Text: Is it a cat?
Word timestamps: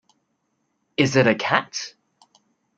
Is 0.97 1.15
it 1.15 1.27
a 1.27 1.35
cat? 1.35 1.93